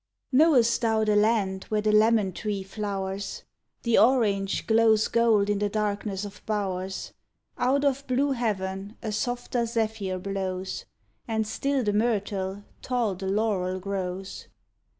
Know'st 0.31 0.81
thou 0.81 1.03
the 1.03 1.15
land 1.15 1.65
where 1.65 1.79
the 1.81 1.91
lemon 1.91 2.31
tree 2.31 2.63
flowers; 2.63 3.43
The 3.83 3.99
orange 3.99 4.65
glows 4.65 5.07
gold 5.07 5.47
in 5.47 5.59
the 5.59 5.69
darkness 5.69 6.25
of 6.25 6.41
bowers, 6.47 7.13
Out 7.55 7.85
of 7.85 8.07
blue 8.07 8.31
heaven 8.31 8.97
a 9.03 9.11
softer 9.11 9.63
zephyr 9.67 10.17
blows, 10.17 10.85
And 11.27 11.45
still 11.45 11.83
the 11.83 11.93
myrtle, 11.93 12.63
tall 12.81 13.13
the 13.13 13.27
laurel 13.27 13.79
grows? 13.79 14.47